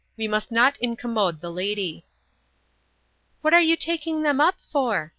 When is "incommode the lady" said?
0.79-2.07